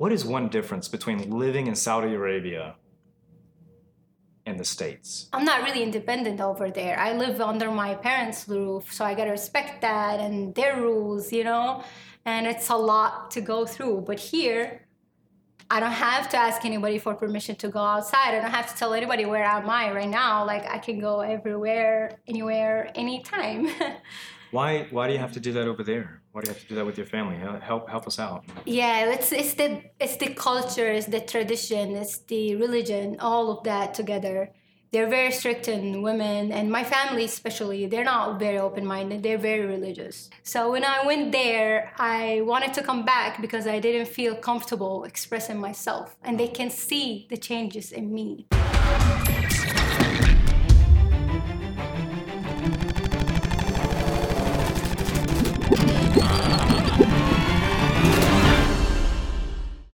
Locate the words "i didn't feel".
43.68-44.34